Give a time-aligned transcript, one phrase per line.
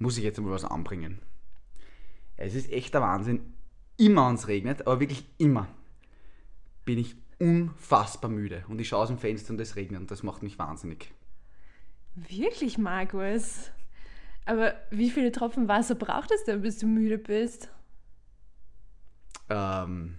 [0.00, 1.20] muss ich jetzt einmal was anbringen.
[2.36, 3.52] Es ist echter Wahnsinn.
[3.96, 5.68] Immer wenn es regnet, aber wirklich immer,
[6.86, 8.64] bin ich unfassbar müde.
[8.68, 11.12] Und ich schaue aus dem Fenster und es regnet und das macht mich wahnsinnig.
[12.14, 13.70] Wirklich, Markus?
[14.46, 17.68] Aber wie viele Tropfen Wasser braucht es denn, bis du müde bist?
[19.50, 20.16] Ähm,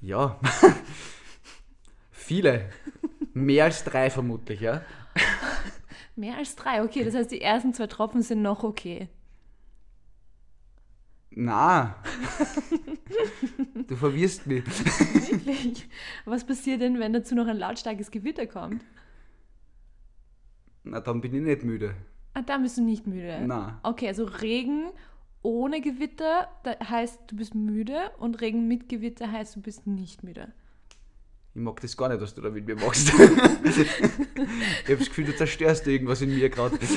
[0.00, 0.38] ja,
[2.12, 2.70] viele.
[3.34, 4.82] Mehr als drei vermutlich, ja.
[6.16, 7.04] Mehr als drei, okay.
[7.04, 9.08] Das heißt, die ersten zwei Tropfen sind noch okay.
[11.32, 11.94] Na,
[13.86, 14.64] du verwirrst mich.
[15.24, 15.88] Wirklich?
[16.24, 18.84] Was passiert denn, wenn dazu noch ein lautstarkes Gewitter kommt?
[20.82, 21.94] Na, dann bin ich nicht müde.
[22.34, 23.40] Ah, da bist du nicht müde.
[23.46, 23.78] Na.
[23.84, 24.90] Okay, also Regen
[25.42, 30.22] ohne Gewitter da heißt, du bist müde und Regen mit Gewitter heißt, du bist nicht
[30.22, 30.52] müde.
[31.52, 33.08] Ich mag das gar nicht, was du da mit mir machst.
[33.12, 36.78] ich habe das Gefühl, du zerstörst irgendwas in mir gerade.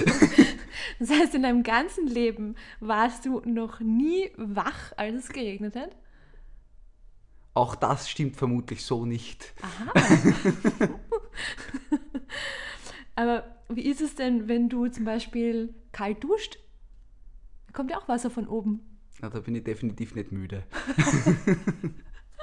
[0.99, 5.95] Das heißt, in deinem ganzen Leben warst du noch nie wach, als es geregnet hat?
[7.53, 9.53] Auch das stimmt vermutlich so nicht.
[9.61, 9.93] Aha.
[13.15, 16.57] Aber wie ist es denn, wenn du zum Beispiel kalt duscht?
[17.67, 18.81] Da kommt ja auch Wasser von oben.
[19.19, 20.63] Na, da bin ich definitiv nicht müde.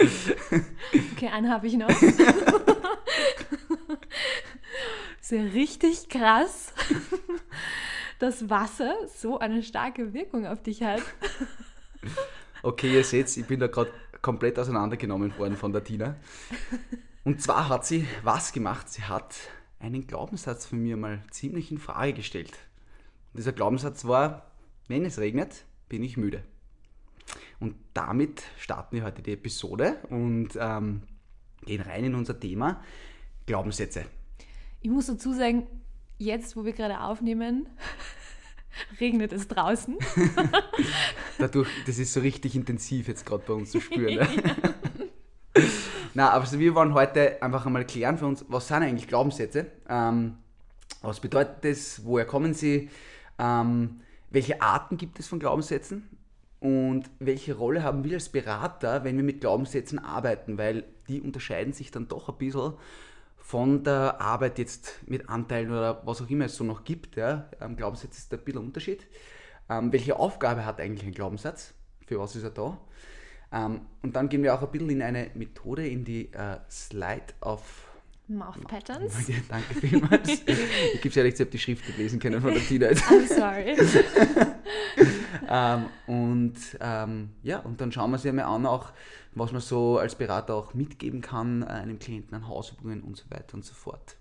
[1.12, 1.89] Okay, einen habe ich noch.
[5.31, 6.73] ja richtig krass,
[8.19, 11.03] dass Wasser so eine starke Wirkung auf dich hat.
[12.62, 16.17] Okay, ihr seht, ich bin da gerade komplett auseinandergenommen worden von der Tina.
[17.25, 18.88] Und zwar hat sie was gemacht?
[18.88, 19.34] Sie hat
[19.78, 22.59] einen Glaubenssatz von mir mal ziemlich in Frage gestellt.
[23.32, 24.50] Und dieser Glaubenssatz war,
[24.88, 26.43] wenn es regnet, bin ich müde.
[27.60, 31.03] Und damit starten wir heute die Episode und ähm,
[31.64, 32.82] gehen rein in unser Thema
[33.47, 34.04] Glaubenssätze.
[34.81, 35.66] Ich muss dazu sagen,
[36.19, 37.69] jetzt, wo wir gerade aufnehmen,
[39.00, 39.98] regnet es draußen.
[41.38, 44.14] Dadurch, das ist so richtig intensiv jetzt gerade bei uns zu spüren.
[44.14, 44.28] Ne?
[46.14, 49.66] Na, aber also wir wollen heute einfach einmal klären für uns, was sind eigentlich Glaubenssätze?
[49.88, 50.38] Ähm,
[51.02, 52.04] was bedeutet das?
[52.04, 52.91] Woher kommen sie?
[53.38, 54.00] Ähm,
[54.31, 56.08] welche Arten gibt es von Glaubenssätzen?
[56.60, 60.59] Und welche Rolle haben wir als Berater, wenn wir mit Glaubenssätzen arbeiten?
[60.59, 62.75] Weil die unterscheiden sich dann doch ein bisschen
[63.37, 67.16] von der Arbeit jetzt mit Anteilen oder was auch immer es so noch gibt.
[67.16, 67.49] Ja.
[67.76, 69.06] Glaubenssatz ist ein bisschen Unterschied.
[69.69, 71.75] Ähm, welche Aufgabe hat eigentlich ein Glaubenssatz?
[72.06, 72.78] Für was ist er da?
[73.53, 77.34] Ähm, und dann gehen wir auch ein bisschen in eine Methode, in die äh, Slide
[77.41, 77.90] of
[78.31, 79.29] Mouth Patterns.
[79.29, 80.29] Ja, danke vielmals.
[80.47, 82.87] ich gebe es ehrlich, ich habe die Schrift nicht lesen können von der Tina.
[82.89, 83.77] I'm sorry.
[85.49, 88.93] ähm, und ähm, ja, und dann schauen wir uns ja mal an, auch,
[89.35, 93.31] was man so als Berater auch mitgeben kann, äh, einem Klienten an Hausübungen und so
[93.31, 94.17] weiter und so fort.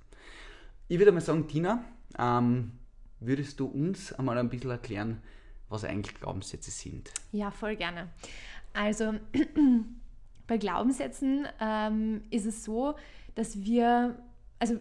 [0.87, 1.83] Ich würde mal sagen, Tina,
[2.17, 2.71] ähm,
[3.19, 5.21] würdest du uns einmal ein bisschen erklären,
[5.69, 7.11] was eigentlich Glaubenssätze sind?
[7.31, 8.09] Ja, voll gerne.
[8.73, 9.13] Also
[10.47, 12.95] bei Glaubenssätzen ähm, ist es so,
[13.39, 14.19] dass wir,
[14.59, 14.75] also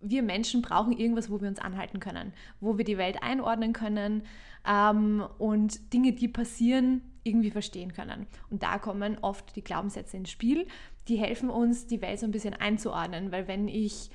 [0.00, 4.22] wir Menschen brauchen irgendwas, wo wir uns anhalten können, wo wir die Welt einordnen können
[4.64, 8.28] ähm, und Dinge, die passieren, irgendwie verstehen können.
[8.48, 10.68] Und da kommen oft die Glaubenssätze ins Spiel,
[11.08, 14.10] die helfen uns, die Welt so ein bisschen einzuordnen, weil wenn ich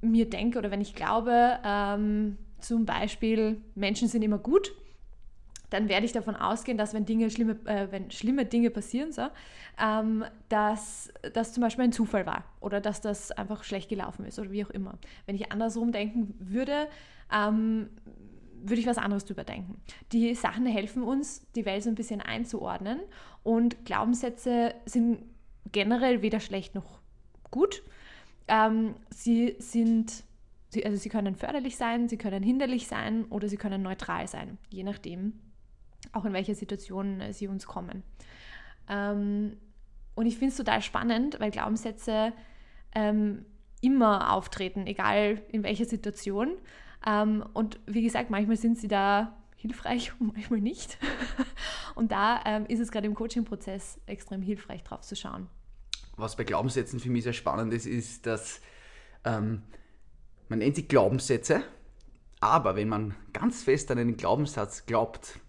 [0.00, 4.72] mir denke oder wenn ich glaube, ähm, zum Beispiel Menschen sind immer gut,
[5.74, 9.26] dann werde ich davon ausgehen, dass wenn Dinge schlimme, äh, wenn schlimme Dinge passieren, so,
[9.82, 14.38] ähm, dass das zum Beispiel ein Zufall war oder dass das einfach schlecht gelaufen ist
[14.38, 14.98] oder wie auch immer.
[15.26, 16.86] Wenn ich andersrum denken würde,
[17.32, 17.88] ähm,
[18.62, 19.80] würde ich was anderes drüber denken.
[20.12, 23.00] Die Sachen helfen uns, die Welt so ein bisschen einzuordnen
[23.42, 25.18] und Glaubenssätze sind
[25.72, 27.00] generell weder schlecht noch
[27.50, 27.82] gut.
[28.46, 30.24] Ähm, sie sind
[30.84, 34.82] also sie können förderlich sein, sie können hinderlich sein oder sie können neutral sein, je
[34.82, 35.34] nachdem,
[36.14, 38.02] auch in welcher Situation äh, sie uns kommen.
[38.88, 39.56] Ähm,
[40.14, 42.32] und ich finde es total spannend, weil Glaubenssätze
[42.94, 43.44] ähm,
[43.80, 46.52] immer auftreten, egal in welcher Situation.
[47.06, 50.98] Ähm, und wie gesagt, manchmal sind sie da hilfreich und manchmal nicht.
[51.94, 55.48] und da ist es gerade im Coaching-Prozess extrem hilfreich, drauf zu schauen.
[56.16, 58.60] Was bei Glaubenssätzen für mich sehr spannend ist, ist, dass
[59.24, 59.62] ähm,
[60.48, 61.64] man nennt sie Glaubenssätze,
[62.40, 65.40] Aber wenn man ganz fest an einen Glaubenssatz glaubt,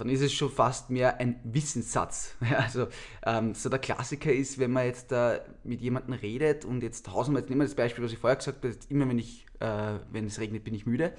[0.00, 2.36] dann ist es schon fast mehr ein Wissenssatz.
[2.56, 2.88] also
[3.24, 7.34] ähm, so der Klassiker ist, wenn man jetzt äh, mit jemandem redet und jetzt hausen
[7.34, 9.98] wir jetzt nehmen wir das Beispiel, was ich vorher gesagt habe, immer wenn ich, äh,
[10.10, 11.12] wenn es regnet, bin ich müde.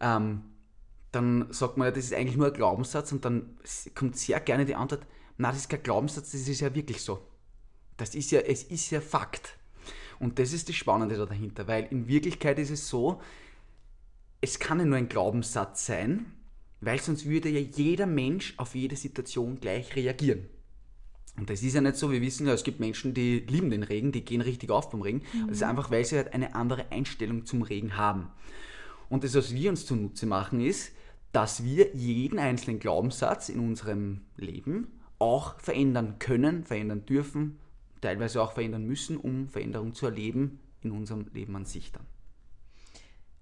[0.00, 0.42] Ähm,
[1.12, 3.58] dann sagt man ja, das ist eigentlich nur ein Glaubenssatz und dann
[3.94, 5.06] kommt sehr gerne die Antwort,
[5.36, 7.26] na, das ist kein Glaubenssatz, das ist ja wirklich so.
[7.96, 9.56] Das ist ja, es ist ja Fakt.
[10.18, 13.20] Und das ist das Spannende da dahinter, weil in Wirklichkeit ist es so,
[14.40, 16.32] es kann ja nur ein Glaubenssatz sein,
[16.80, 20.46] weil sonst würde ja jeder Mensch auf jede Situation gleich reagieren.
[21.36, 23.84] Und das ist ja nicht so, wir wissen ja, es gibt Menschen, die lieben den
[23.84, 25.22] Regen, die gehen richtig auf vom Regen.
[25.32, 25.48] Mhm.
[25.48, 28.28] Das ist einfach, weil sie halt eine andere Einstellung zum Regen haben.
[29.08, 30.92] Und das, was wir uns zunutze machen, ist,
[31.32, 34.88] dass wir jeden einzelnen Glaubenssatz in unserem Leben
[35.18, 37.58] auch verändern können, verändern dürfen,
[38.00, 42.04] teilweise auch verändern müssen, um Veränderung zu erleben in unserem Leben an sich dann.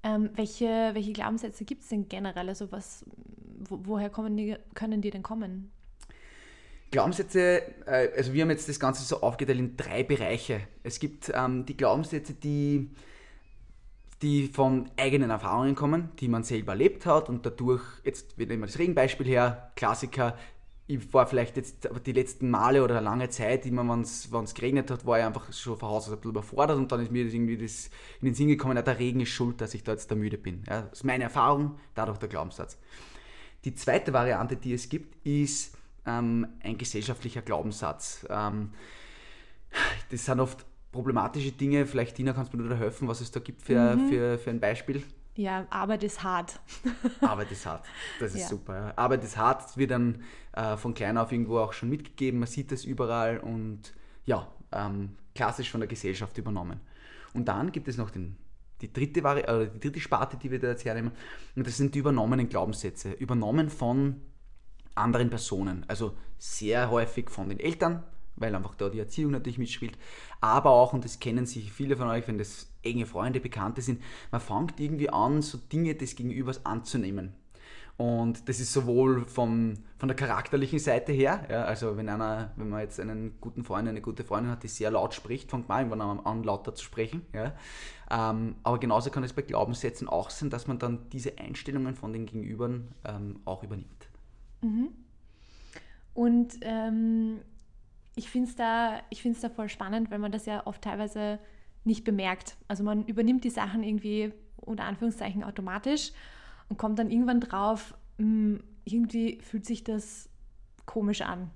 [0.07, 2.49] Ähm, welche, welche Glaubenssätze gibt es denn generell?
[2.49, 3.05] Also was,
[3.59, 5.73] wo, woher kommen die, können die denn kommen?
[6.93, 10.61] Glaubenssätze, äh, also wir haben jetzt das Ganze so aufgeteilt in drei Bereiche.
[10.85, 12.89] Es gibt ähm, die Glaubenssätze, die,
[14.23, 18.67] die von eigenen Erfahrungen kommen, die man selber erlebt hat und dadurch, jetzt nehmen wir
[18.67, 20.39] das Regenbeispiel her, Klassiker,
[20.89, 25.05] ich war vielleicht jetzt die letzten Male oder lange Zeit, immer wenn es geregnet hat,
[25.05, 27.35] war ich einfach schon von Haus aus ein bisschen überfordert und dann ist mir das
[27.35, 27.91] irgendwie das
[28.21, 30.39] in den Sinn gekommen, ja, der Regen ist schuld, dass ich da jetzt da müde
[30.39, 30.63] bin.
[30.69, 32.79] Ja, das ist meine Erfahrung, dadurch der Glaubenssatz.
[33.65, 38.25] Die zweite Variante, die es gibt, ist ähm, ein gesellschaftlicher Glaubenssatz.
[38.31, 38.71] Ähm,
[40.11, 41.85] das sind oft problematische Dinge.
[41.87, 44.09] Vielleicht, Tina, kannst du mir da helfen, was es da gibt für, mhm.
[44.09, 45.03] für, für ein Beispiel?
[45.37, 46.59] Ja, Arbeit ist hart.
[47.21, 47.85] Arbeit ist hart.
[48.19, 48.49] Das ist ja.
[48.49, 48.95] super.
[48.97, 49.65] Arbeit ist hart.
[49.65, 50.23] Das wird dann
[50.53, 52.41] äh, von klein auf irgendwo auch schon mitgegeben.
[52.41, 53.93] Man sieht das überall und
[54.25, 56.81] ja, ähm, klassisch von der Gesellschaft übernommen.
[57.35, 58.37] Und dann gibt es noch den,
[58.81, 61.13] die, dritte Vari äh, die dritte Sparte, die wir da jetzt hernehmen.
[61.55, 63.13] Und das sind die übernommenen Glaubenssätze.
[63.13, 64.23] Übernommen von
[64.95, 65.85] anderen Personen.
[65.87, 68.03] Also sehr häufig von den Eltern,
[68.37, 69.99] weil einfach da die Erziehung natürlich mitspielt.
[70.41, 74.03] Aber auch, und das kennen sich viele von euch, wenn das enge Freunde, Bekannte sind,
[74.31, 77.35] man fängt irgendwie an, so Dinge des Gegenübers anzunehmen.
[77.97, 82.69] Und das ist sowohl vom, von der charakterlichen Seite her, ja, also wenn einer, wenn
[82.69, 85.89] man jetzt einen guten Freund, eine gute Freundin hat, die sehr laut spricht, fängt man
[85.89, 87.23] irgendwann an, lauter zu sprechen.
[87.33, 87.55] Ja.
[88.11, 92.13] Ähm, aber genauso kann es bei Glaubenssätzen auch sein, dass man dann diese Einstellungen von
[92.13, 94.11] den Gegenübern ähm, auch übernimmt.
[94.61, 94.89] Mhm.
[96.13, 97.41] Und ähm,
[98.15, 99.01] ich finde es da,
[99.41, 101.39] da voll spannend, weil man das ja oft teilweise
[101.87, 102.57] nicht bemerkt.
[102.69, 106.13] Also man übernimmt die Sachen irgendwie unter Anführungszeichen automatisch
[106.69, 110.29] und kommt dann irgendwann drauf, mh, hm, irgendwie fühlt sich das
[110.85, 111.51] komisch an.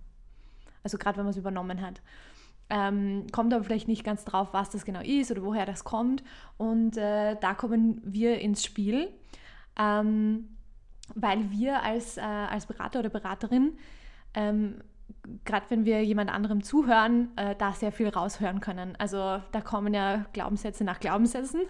[0.83, 2.01] Also gerade wenn man es übernommen hat.
[2.69, 6.23] Ähm, kommt aber vielleicht nicht ganz drauf, was das genau ist oder woher das kommt.
[6.57, 9.11] Und äh, da kommen wir ins Spiel,
[9.79, 10.49] ähm,
[11.15, 13.77] weil wir als, äh, als Berater oder Beraterin
[14.35, 14.77] ähm,
[15.45, 18.95] gerade wenn wir jemand anderem zuhören, äh, da sehr viel raushören können.
[18.99, 21.63] Also da kommen ja Glaubenssätze nach Glaubenssätzen.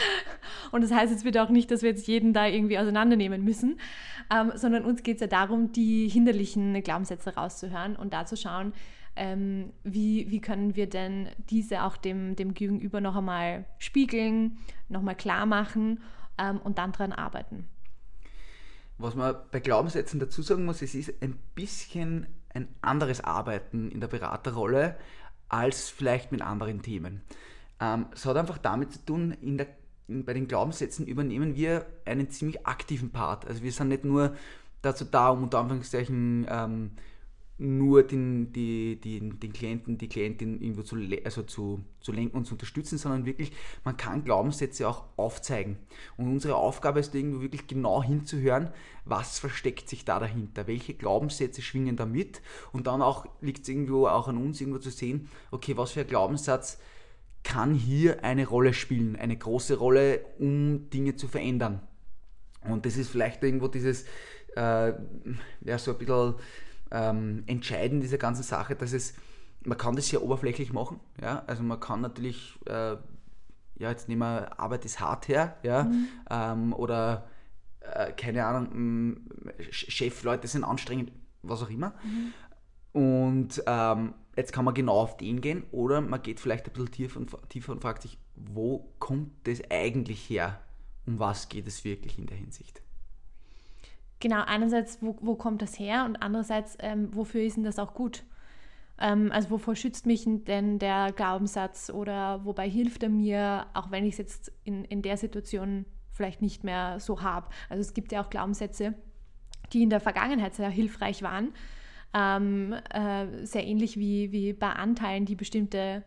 [0.72, 3.78] und das heißt jetzt wieder auch nicht, dass wir jetzt jeden da irgendwie auseinandernehmen müssen,
[4.34, 8.72] ähm, sondern uns geht es ja darum, die hinderlichen Glaubenssätze rauszuhören und da zu schauen,
[9.16, 15.00] ähm, wie, wie können wir denn diese auch dem, dem Gegenüber noch einmal spiegeln, noch
[15.00, 16.00] einmal klar machen
[16.38, 17.66] ähm, und dann daran arbeiten.
[18.98, 22.26] Was man bei Glaubenssätzen dazu sagen muss, es ist ein bisschen
[22.58, 24.96] ein anderes Arbeiten in der Beraterrolle
[25.48, 27.22] als vielleicht mit anderen Themen.
[27.80, 29.68] Ähm, es hat einfach damit zu tun, in der,
[30.08, 33.46] in, bei den Glaubenssätzen übernehmen wir einen ziemlich aktiven Part.
[33.46, 34.34] Also wir sind nicht nur
[34.82, 36.90] dazu da, um unter Anführungszeichen ähm,
[37.58, 42.44] nur den, die, die, den Klienten, die Klientin irgendwo zu, also zu, zu lenken und
[42.46, 43.52] zu unterstützen, sondern wirklich,
[43.84, 45.76] man kann Glaubenssätze auch aufzeigen.
[46.16, 48.70] Und unsere Aufgabe ist irgendwo wirklich genau hinzuhören,
[49.04, 53.68] was versteckt sich da dahinter, welche Glaubenssätze schwingen da mit und dann auch liegt es
[53.68, 56.78] irgendwo auch an uns, irgendwo zu sehen, okay, was für ein Glaubenssatz
[57.42, 61.80] kann hier eine Rolle spielen, eine große Rolle, um Dinge zu verändern.
[62.62, 64.04] Und das ist vielleicht irgendwo dieses,
[64.56, 64.92] äh,
[65.62, 66.34] ja, so ein bisschen
[66.90, 69.14] ähm, entscheidend dieser ganzen Sache, dass es,
[69.64, 72.96] man kann das sehr oberflächlich machen, ja, also man kann natürlich, äh,
[73.76, 76.08] ja, jetzt nehmen wir Arbeit ist hart her, ja, mhm.
[76.30, 77.28] ähm, oder
[77.80, 79.20] äh, keine Ahnung,
[79.70, 81.94] Chefleute sind anstrengend, was auch immer.
[82.02, 82.32] Mhm.
[82.92, 86.90] Und ähm, jetzt kann man genau auf den gehen oder man geht vielleicht ein bisschen
[86.90, 90.60] tiefer und, tiefer und fragt sich, wo kommt das eigentlich her?
[91.06, 92.82] Um was geht es wirklich in der Hinsicht?
[94.20, 97.94] Genau, einerseits, wo, wo kommt das her und andererseits, ähm, wofür ist denn das auch
[97.94, 98.24] gut?
[99.00, 104.04] Ähm, also wovor schützt mich denn der Glaubenssatz oder wobei hilft er mir, auch wenn
[104.04, 107.48] ich es jetzt in, in der Situation vielleicht nicht mehr so habe.
[107.68, 108.94] Also es gibt ja auch Glaubenssätze,
[109.72, 111.52] die in der Vergangenheit sehr hilfreich waren.
[112.12, 116.02] Ähm, äh, sehr ähnlich wie, wie bei Anteilen, die bestimmte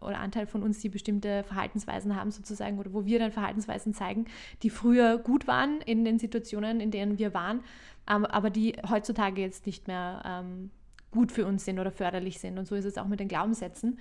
[0.00, 4.26] oder Anteil von uns, die bestimmte Verhaltensweisen haben sozusagen oder wo wir dann Verhaltensweisen zeigen,
[4.62, 7.60] die früher gut waren in den Situationen, in denen wir waren,
[8.06, 10.70] aber die heutzutage jetzt nicht mehr ähm,
[11.10, 12.58] gut für uns sind oder förderlich sind.
[12.58, 13.98] Und so ist es auch mit den Glaubenssätzen.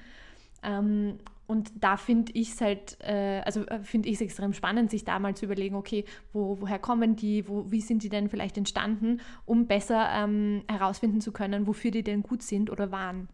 [0.63, 4.89] Ähm, und da finde ich es halt, äh, also äh, finde ich es extrem spannend,
[4.89, 8.29] sich da mal zu überlegen, okay, wo, woher kommen die, wo, wie sind die denn
[8.29, 13.27] vielleicht entstanden, um besser ähm, herausfinden zu können, wofür die denn gut sind oder waren.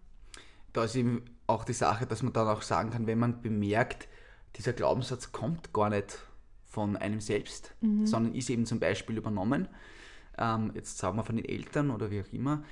[0.73, 4.07] Da ist eben auch die Sache, dass man dann auch sagen kann, wenn man bemerkt,
[4.55, 6.19] dieser Glaubenssatz kommt gar nicht
[6.65, 8.05] von einem selbst, mhm.
[8.05, 9.67] sondern ist eben zum Beispiel übernommen,
[10.37, 12.63] ähm, jetzt sagen wir von den Eltern oder wie auch immer,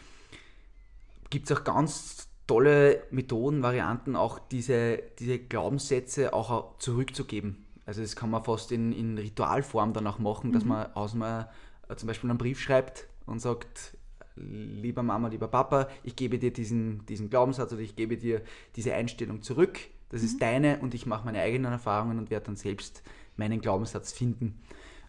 [1.30, 7.66] gibt es auch ganz tolle Methoden, Varianten, auch diese, diese Glaubenssätze auch zurückzugeben.
[7.86, 10.54] Also das kann man fast in, in Ritualform dann auch machen, mhm.
[10.54, 11.46] dass man aus einem,
[11.90, 13.97] äh, zum Beispiel einen Brief schreibt und sagt,
[14.38, 18.42] lieber Mama, lieber Papa, ich gebe dir diesen, diesen Glaubenssatz oder ich gebe dir
[18.76, 19.80] diese Einstellung zurück.
[20.10, 20.28] Das mhm.
[20.28, 23.04] ist deine und ich mache meine eigenen Erfahrungen und werde dann selbst
[23.36, 24.62] meinen Glaubenssatz finden.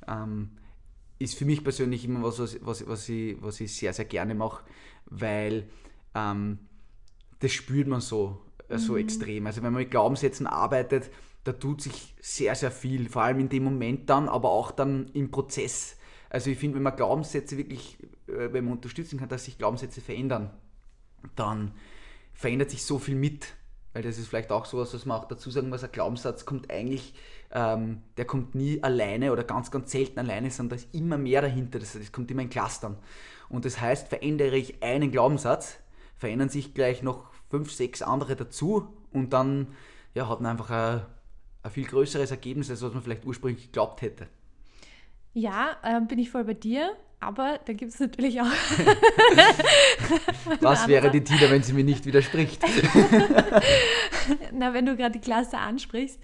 [0.07, 0.51] Ähm,
[1.19, 4.65] ist für mich persönlich immer was, was, was, ich, was ich sehr, sehr gerne mache,
[5.07, 5.69] weil
[6.15, 6.59] ähm,
[7.41, 9.01] das spürt man so, äh, so mhm.
[9.01, 9.47] extrem.
[9.47, 11.11] Also wenn man mit Glaubenssätzen arbeitet,
[11.45, 15.09] da tut sich sehr, sehr viel, vor allem in dem Moment dann, aber auch dann
[15.15, 15.97] im Prozess.
[16.31, 20.51] Also ich finde, wenn man Glaubenssätze wirklich, wenn man unterstützen kann, dass sich Glaubenssätze verändern,
[21.37, 21.73] dann
[22.33, 23.55] verändert sich so viel mit.
[23.95, 26.71] Weil das ist vielleicht auch sowas, was man auch dazu sagen muss, ein Glaubenssatz kommt
[26.71, 27.15] eigentlich,
[27.51, 31.41] ähm, der kommt nie alleine oder ganz, ganz selten alleine, sondern da ist immer mehr
[31.41, 31.79] dahinter.
[31.79, 32.99] Das, das kommt immer in Clustern.
[33.49, 35.79] Und das heißt, verändere ich einen Glaubenssatz,
[36.17, 39.69] verändern sich gleich noch fünf, sechs andere dazu und dann
[40.15, 41.07] ja, hat man einfach ein,
[41.63, 44.29] ein viel größeres Ergebnis, als was man vielleicht ursprünglich geglaubt hätte.
[45.33, 46.97] Ja, äh, bin ich voll bei dir.
[47.21, 48.47] Aber da gibt es natürlich auch.
[50.61, 52.63] Was wäre die Tina, wenn sie mir nicht widerspricht?
[54.53, 56.21] Na, wenn du gerade die Klasse ansprichst,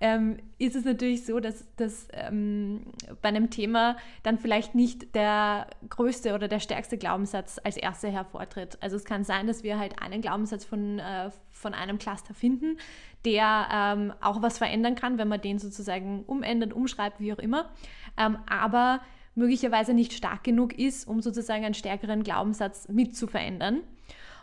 [0.00, 2.86] ähm, ist es natürlich so, dass, dass ähm,
[3.20, 8.78] bei einem Thema dann vielleicht nicht der größte oder der stärkste Glaubenssatz als erster hervortritt.
[8.80, 12.78] Also es kann sein, dass wir halt einen Glaubenssatz von, äh, von einem Cluster finden,
[13.26, 17.68] der ähm, auch was verändern kann, wenn man den sozusagen umändert, umschreibt, wie auch immer.
[18.16, 19.00] Ähm, aber
[19.40, 23.80] möglicherweise nicht stark genug ist, um sozusagen einen stärkeren Glaubenssatz mit zu verändern.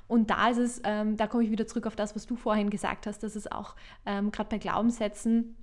[0.07, 2.69] Und da ist es, ähm, da komme ich wieder zurück auf das, was du vorhin
[2.69, 3.75] gesagt hast, dass es auch
[4.05, 5.55] ähm, gerade bei Glaubenssätzen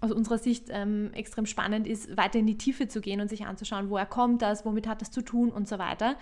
[0.00, 3.46] aus unserer Sicht ähm, extrem spannend ist, weiter in die Tiefe zu gehen und sich
[3.46, 6.16] anzuschauen, woher kommt das, womit hat das zu tun und so weiter.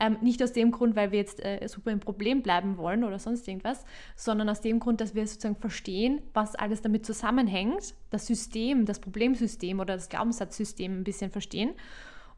[0.00, 3.18] Ähm, nicht aus dem Grund, weil wir jetzt äh, super im Problem bleiben wollen oder
[3.18, 8.26] sonst irgendwas, sondern aus dem Grund, dass wir sozusagen verstehen, was alles damit zusammenhängt, das
[8.26, 11.74] System, das Problemsystem oder das Glaubenssatzsystem ein bisschen verstehen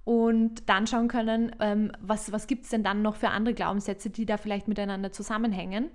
[0.04, 4.08] und dann schauen können, ähm, was, was gibt es denn dann noch für andere Glaubenssätze,
[4.08, 5.90] die da vielleicht miteinander zusammenhängen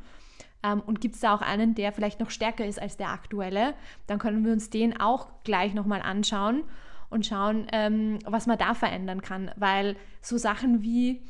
[0.63, 3.74] ähm, und gibt es da auch einen, der vielleicht noch stärker ist als der aktuelle,
[4.08, 6.63] dann können wir uns den auch gleich nochmal anschauen
[7.10, 9.51] und schauen, ähm, was man da verändern kann.
[9.55, 11.22] Weil so Sachen wie,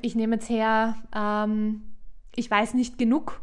[0.00, 1.82] ich nehme jetzt her, ähm,
[2.36, 3.40] ich weiß nicht genug,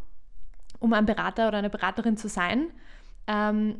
[0.79, 2.67] um ein Berater oder eine Beraterin zu sein,
[3.27, 3.77] ähm,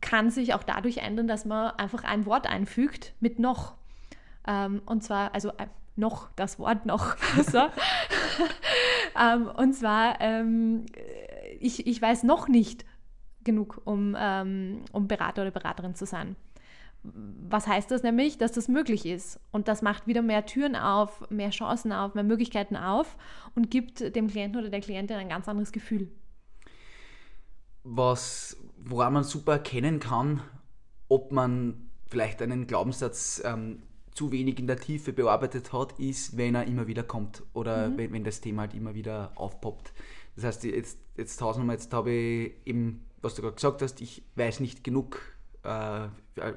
[0.00, 3.74] kann sich auch dadurch ändern, dass man einfach ein Wort einfügt mit noch.
[4.46, 7.16] Ähm, und zwar, also äh, noch, das Wort noch.
[7.50, 7.66] so.
[9.20, 10.86] ähm, und zwar, ähm,
[11.60, 12.84] ich, ich weiß noch nicht
[13.44, 16.36] genug, um, ähm, um Berater oder Beraterin zu sein.
[17.02, 18.36] Was heißt das nämlich?
[18.36, 19.40] Dass das möglich ist.
[19.52, 23.16] Und das macht wieder mehr Türen auf, mehr Chancen auf, mehr Möglichkeiten auf
[23.54, 26.10] und gibt dem Klienten oder der Klientin ein ganz anderes Gefühl.
[27.84, 30.42] Was, woran man super erkennen kann,
[31.08, 33.82] ob man vielleicht einen Glaubenssatz ähm,
[34.16, 37.98] zu wenig in der Tiefe bearbeitet hat, ist, wenn er immer wieder kommt oder mhm.
[37.98, 39.92] wenn, wenn das Thema halt immer wieder aufpoppt.
[40.36, 44.22] Das heißt, jetzt, jetzt Hausnummer, jetzt habe ich eben, was du gerade gesagt hast, ich
[44.34, 45.20] weiß nicht genug,
[45.62, 46.08] äh,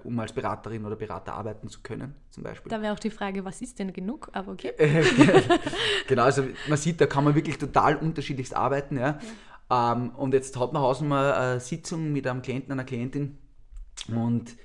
[0.04, 2.70] um als Beraterin oder Berater arbeiten zu können, zum Beispiel.
[2.70, 4.30] Da wäre auch die Frage, was ist denn genug?
[4.34, 4.74] Aber okay.
[6.08, 8.98] genau, also man sieht, da kann man wirklich total unterschiedlichst arbeiten.
[8.98, 9.20] Ja.
[9.70, 9.94] ja.
[9.94, 13.38] Ähm, und jetzt hat man Hausnummer eine Sitzung mit einem Klienten, einer Klientin
[14.08, 14.56] und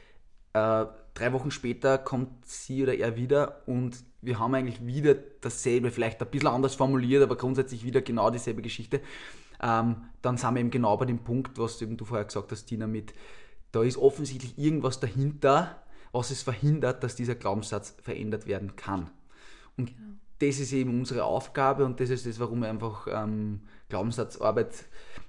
[0.52, 5.90] äh, drei Wochen später kommt sie oder er wieder und wir haben eigentlich wieder dasselbe,
[5.90, 9.00] vielleicht ein bisschen anders formuliert, aber grundsätzlich wieder genau dieselbe Geschichte.
[9.62, 12.50] Ähm, dann sind wir eben genau bei dem Punkt, was du, eben du vorher gesagt
[12.50, 13.14] hast, Tina, mit
[13.70, 19.10] da ist offensichtlich irgendwas dahinter, was es verhindert, dass dieser Glaubenssatz verändert werden kann.
[19.76, 20.14] Und genau.
[20.38, 24.86] das ist eben unsere Aufgabe und das ist das, warum einfach ähm, Glaubenssatzarbeit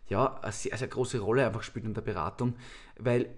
[0.08, 2.56] ja, eine sehr, sehr große Rolle einfach spielt in der Beratung,
[3.00, 3.30] weil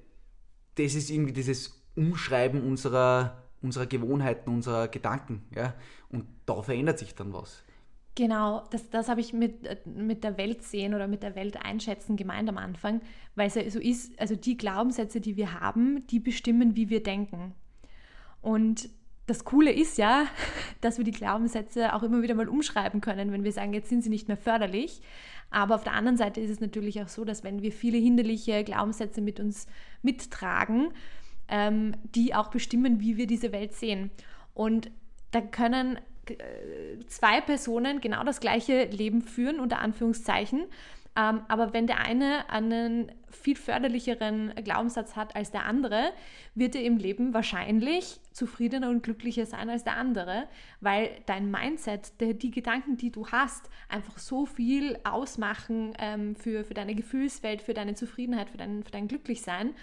[0.76, 5.44] das ist irgendwie dieses Umschreiben unserer, unserer Gewohnheiten, unserer Gedanken.
[5.56, 5.74] Ja?
[6.10, 7.64] Und da verändert sich dann was.
[8.16, 12.16] Genau, das, das habe ich mit, mit der Welt sehen oder mit der Welt einschätzen
[12.16, 13.02] gemeint am Anfang,
[13.36, 17.04] weil es ja so ist, also die Glaubenssätze, die wir haben, die bestimmen, wie wir
[17.04, 17.54] denken.
[18.42, 18.90] Und
[19.28, 20.26] das Coole ist ja,
[20.82, 24.04] dass wir die Glaubenssätze auch immer wieder mal umschreiben können, wenn wir sagen, jetzt sind
[24.04, 25.02] sie nicht mehr förderlich.
[25.52, 28.64] Aber auf der anderen Seite ist es natürlich auch so, dass wenn wir viele hinderliche
[28.64, 29.68] Glaubenssätze mit uns
[30.02, 30.92] mittragen,
[31.50, 34.12] ähm, die auch bestimmen, wie wir diese Welt sehen.
[34.54, 34.92] Und
[35.32, 36.00] da können
[36.30, 40.66] äh, zwei Personen genau das gleiche Leben führen, unter Anführungszeichen.
[41.18, 46.12] Ähm, aber wenn der eine einen viel förderlicheren Glaubenssatz hat als der andere,
[46.54, 50.48] wird er im Leben wahrscheinlich zufriedener und glücklicher sein als der andere,
[50.80, 56.64] weil dein Mindset, der, die Gedanken, die du hast, einfach so viel ausmachen ähm, für,
[56.64, 59.74] für deine Gefühlswelt, für deine Zufriedenheit, für dein, für dein Glücklichsein,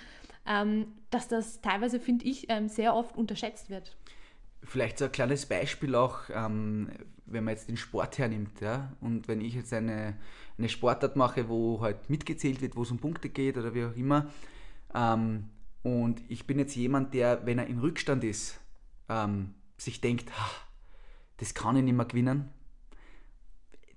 [0.47, 3.97] ähm, dass das teilweise, finde ich, ähm, sehr oft unterschätzt wird.
[4.63, 6.91] Vielleicht so ein kleines Beispiel auch, ähm,
[7.27, 10.17] wenn man jetzt den Sport hernimmt, ja, und wenn ich jetzt eine,
[10.59, 13.97] eine Sportart mache, wo halt mitgezählt wird, wo es um Punkte geht oder wie auch
[13.97, 14.31] immer,
[14.95, 15.45] ähm,
[15.83, 18.59] und ich bin jetzt jemand, der, wenn er im Rückstand ist,
[19.09, 20.31] ähm, sich denkt,
[21.37, 22.49] das kann ich nicht mehr gewinnen,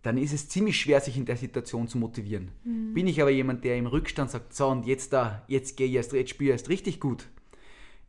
[0.02, 2.52] dann ist es ziemlich schwer, sich in der Situation zu motivieren.
[2.64, 2.94] Mhm.
[2.94, 5.94] Bin ich aber jemand, der im Rückstand sagt, so und jetzt da, jetzt gehe ich
[5.94, 7.28] erst, jetzt spiele ich erst richtig gut,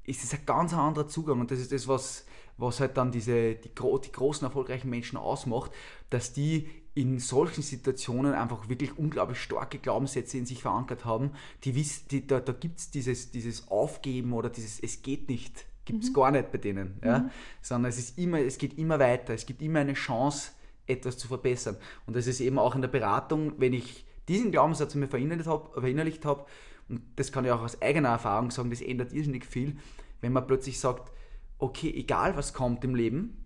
[0.04, 2.24] ist es ein ganz anderer Zugang und das ist das, was
[2.58, 5.70] was halt dann diese, die, die großen erfolgreichen Menschen ausmacht,
[6.10, 11.30] dass die in solchen Situationen einfach wirklich unglaublich starke Glaubenssätze in sich verankert haben.
[11.64, 15.64] Die wissen, die, da da gibt es dieses, dieses Aufgeben oder dieses Es geht nicht,
[15.84, 16.14] gibt es mhm.
[16.14, 16.98] gar nicht bei denen.
[17.04, 17.20] Ja?
[17.20, 17.30] Mhm.
[17.62, 20.50] Sondern es, ist immer, es geht immer weiter, es gibt immer eine Chance,
[20.88, 21.76] etwas zu verbessern.
[22.06, 25.80] Und das ist eben auch in der Beratung, wenn ich diesen Glaubenssatz mir verinnerlicht habe,
[25.80, 26.46] verinnerlicht habe
[26.88, 29.76] und das kann ich auch aus eigener Erfahrung sagen, das ändert irrsinnig viel,
[30.20, 31.12] wenn man plötzlich sagt,
[31.58, 33.44] okay, egal was kommt im Leben,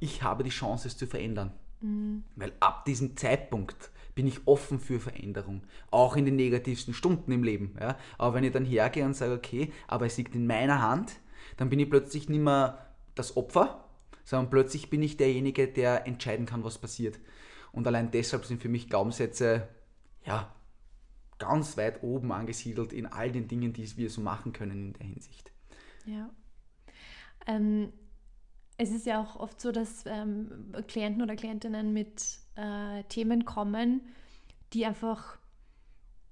[0.00, 1.52] ich habe die Chance, es zu verändern.
[1.80, 2.24] Mhm.
[2.36, 7.42] Weil ab diesem Zeitpunkt bin ich offen für Veränderung, auch in den negativsten Stunden im
[7.42, 7.76] Leben.
[7.80, 7.96] Ja?
[8.18, 11.16] Aber wenn ich dann hergehe und sage, okay, aber es liegt in meiner Hand,
[11.56, 13.84] dann bin ich plötzlich nicht mehr das Opfer,
[14.24, 17.18] sondern plötzlich bin ich derjenige, der entscheiden kann, was passiert.
[17.72, 19.68] Und allein deshalb sind für mich Glaubenssätze,
[20.24, 20.54] ja,
[21.38, 25.06] ganz weit oben angesiedelt in all den Dingen, die wir so machen können in der
[25.06, 25.52] Hinsicht.
[26.06, 26.30] Ja.
[27.46, 27.92] Ähm,
[28.76, 34.02] es ist ja auch oft so, dass ähm, Klienten oder Klientinnen mit äh, Themen kommen,
[34.72, 35.38] die einfach,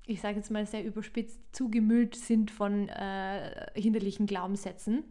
[0.06, 5.04] ich sage jetzt mal sehr überspitzt, zugemüllt sind von äh, hinderlichen Glaubenssätzen.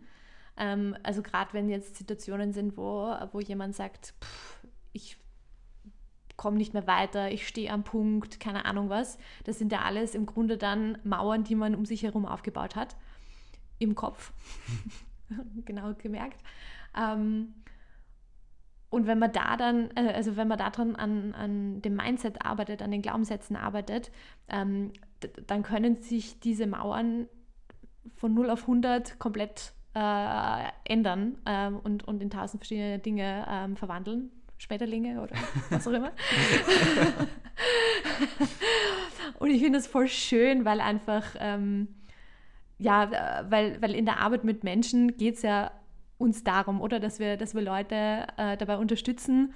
[0.58, 5.18] Ähm, also gerade wenn jetzt Situationen sind, wo, wo jemand sagt, pff, ich
[6.36, 9.18] komme nicht mehr weiter, ich stehe am Punkt, keine Ahnung was.
[9.46, 12.98] Das sind ja alles im Grunde dann Mauern, die man um sich herum aufgebaut hat.
[13.80, 14.34] Im Kopf.
[15.66, 16.42] genau gemerkt.
[16.98, 17.54] Ähm,
[18.90, 22.82] und wenn man da dann, äh, also wenn man daran an, an dem Mindset arbeitet,
[22.82, 24.12] an den Glaubenssätzen arbeitet,
[24.50, 24.92] ähm,
[25.48, 27.28] dann können sich diese Mauern
[28.16, 33.76] von 0 auf 100 komplett äh, ändern ähm, und, und in tausend verschiedene Dinge ähm,
[33.78, 34.32] verwandeln.
[34.58, 35.36] Schmetterlinge oder
[35.70, 36.12] was auch immer.
[39.40, 41.88] und ich finde das voll schön, weil einfach ähm,
[42.82, 45.72] ja, weil, weil in der Arbeit mit Menschen geht es ja
[46.18, 47.00] uns darum, oder?
[47.00, 49.54] Dass wir, dass wir Leute äh, dabei unterstützen,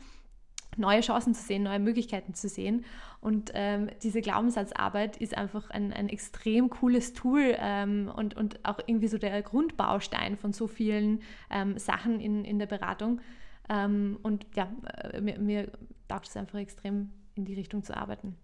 [0.78, 2.86] neue Chancen zu sehen, neue Möglichkeiten zu sehen.
[3.22, 8.80] Und ähm, diese Glaubenssatzarbeit ist einfach ein, ein extrem cooles Tool ähm, und, und auch
[8.86, 13.22] irgendwie so der Grundbaustein von so vielen ähm, Sachen in, in der Beratung.
[13.70, 14.72] Ähm, und ja,
[15.14, 15.72] äh, mir, mir
[16.08, 18.36] taugt es einfach extrem in die Richtung zu arbeiten.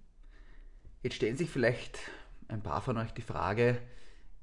[1.03, 1.99] Jetzt stellen sich vielleicht
[2.47, 3.79] ein paar von euch die Frage,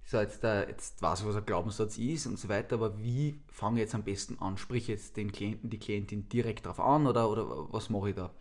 [0.08, 3.42] so jetzt, da, jetzt weiß ich, was ein Glaubenssatz ist und so weiter, aber wie
[3.52, 4.56] fange ich jetzt am besten an?
[4.56, 8.32] Sprich jetzt den Klienten, die Klientin direkt darauf an oder, oder was mache ich da?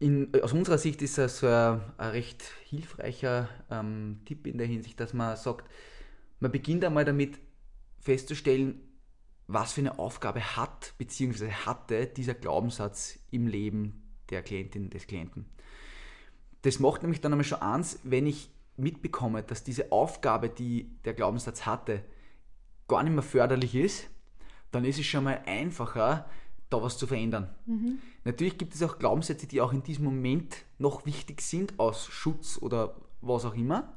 [0.00, 4.66] In, aus unserer Sicht ist das so ein, ein recht hilfreicher ähm, Tipp in der
[4.66, 5.70] Hinsicht, dass man sagt,
[6.40, 7.38] man beginnt einmal damit
[8.00, 8.80] festzustellen,
[9.46, 11.52] was für eine Aufgabe hat bzw.
[11.52, 15.46] hatte dieser Glaubenssatz im Leben der Klientin, des Klienten.
[16.62, 21.14] Das macht nämlich dann einmal schon eins, wenn ich mitbekomme, dass diese Aufgabe, die der
[21.14, 22.02] Glaubenssatz hatte,
[22.88, 24.08] gar nicht mehr förderlich ist,
[24.70, 26.28] dann ist es schon mal einfacher,
[26.70, 27.48] da was zu verändern.
[27.66, 27.98] Mhm.
[28.24, 32.58] Natürlich gibt es auch Glaubenssätze, die auch in diesem Moment noch wichtig sind, aus Schutz
[32.60, 33.94] oder was auch immer.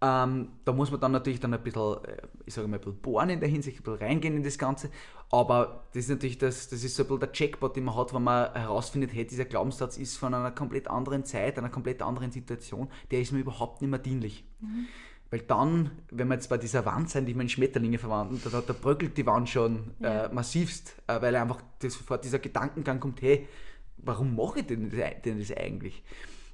[0.00, 3.00] Ähm, da muss man dann natürlich dann ein bisschen, äh, ich sage mal, ein bisschen
[3.00, 4.90] bohren in der Hinsicht, ein bisschen reingehen in das Ganze.
[5.34, 8.14] Aber das ist natürlich das, das ist so ein bisschen der Checkpot, den man hat,
[8.14, 12.30] wenn man herausfindet, hey, dieser Glaubenssatz ist von einer komplett anderen Zeit, einer komplett anderen
[12.30, 14.44] Situation, der ist mir überhaupt nicht mehr dienlich.
[14.60, 14.86] Mhm.
[15.30, 18.60] weil dann, wenn wir jetzt bei dieser Wand sind, die wir in Schmetterlinge verwandeln, da,
[18.60, 20.26] da bröckelt die Wand schon Ja.
[20.26, 23.48] äh, massivst, äh, weil einfach das, sofort dieser Gedankengang kommt, hey,
[23.96, 26.04] warum mache ich denn, das- denn das eigentlich?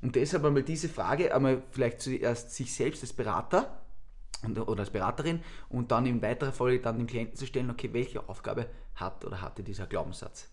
[0.01, 3.83] Und deshalb einmal diese Frage, einmal vielleicht zuerst sich selbst als Berater
[4.45, 7.91] und, oder als Beraterin und dann in weiterer Folge dann dem Klienten zu stellen, okay,
[7.93, 10.51] welche Aufgabe hat oder hatte dieser Glaubenssatz?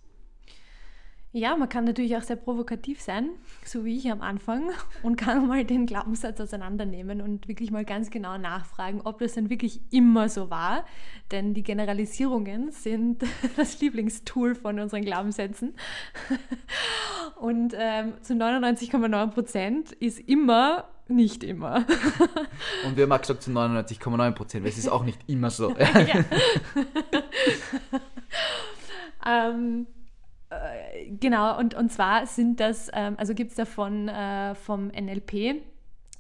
[1.34, 3.30] Ja, man kann natürlich auch sehr provokativ sein,
[3.64, 4.72] so wie ich am Anfang,
[5.04, 9.50] und kann mal den Glaubenssatz auseinandernehmen und wirklich mal ganz genau nachfragen, ob das denn
[9.50, 10.86] wirklich immer so war.
[11.32, 13.24] Denn die Generalisierungen sind
[13.58, 15.76] das Lieblingstool von unseren Glaubenssätzen.
[17.40, 21.86] Und ähm, zu 99,9 Prozent ist immer nicht immer.
[22.86, 25.72] Und wir haben auch gesagt zu 99,9 Prozent, weil es ist auch nicht immer so.
[25.78, 26.24] ja.
[29.52, 29.88] ähm,
[30.50, 35.62] äh, genau, und, und zwar sind das, ähm, also gibt es davon äh, vom NLP,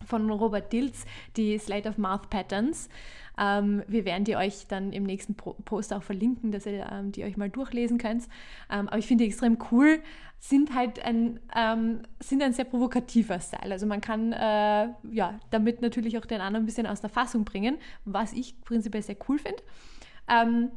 [0.06, 1.06] von Robert Dilz,
[1.38, 2.90] die Slate of Mouth Patterns.
[3.38, 7.24] Ähm, wir werden die euch dann im nächsten Post auch verlinken, dass ihr ähm, die
[7.24, 8.24] euch mal durchlesen könnt.
[8.70, 10.00] Ähm, aber ich finde die extrem cool,
[10.40, 13.72] sind halt ein, ähm, sind ein sehr provokativer Style.
[13.72, 17.44] Also man kann äh, ja, damit natürlich auch den anderen ein bisschen aus der Fassung
[17.44, 19.62] bringen, was ich prinzipiell sehr cool finde.
[20.28, 20.72] Ähm,